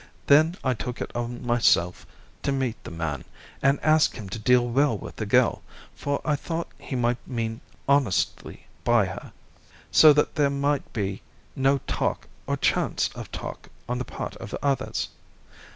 [0.25, 2.07] Then I took it on myself
[2.41, 3.23] to meet the man
[3.61, 5.61] and ask him to deal well with the girl,
[5.93, 9.31] for I thought he might mean honestly by her,
[9.91, 11.21] so that there might be
[11.55, 15.09] no talk or chance of talk on the part of others.